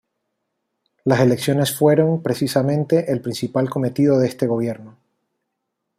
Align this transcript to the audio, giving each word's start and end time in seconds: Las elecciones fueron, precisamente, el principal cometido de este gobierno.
Las 1.03 1.19
elecciones 1.19 1.77
fueron, 1.77 2.23
precisamente, 2.23 3.11
el 3.11 3.21
principal 3.21 3.69
cometido 3.69 4.17
de 4.17 4.29
este 4.29 4.47
gobierno. 4.47 4.97